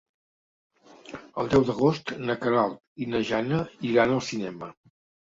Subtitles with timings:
[1.43, 3.61] El deu d'agost na Queralt i na Jana
[3.91, 4.71] iran al cinema.